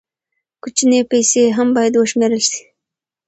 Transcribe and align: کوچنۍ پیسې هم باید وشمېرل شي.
کوچنۍ 0.61 1.01
پیسې 1.11 1.41
هم 1.57 1.67
باید 1.75 1.93
وشمېرل 1.95 2.41
شي. 2.49 2.61